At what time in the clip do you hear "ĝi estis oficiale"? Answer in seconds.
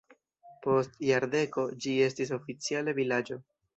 1.85-2.97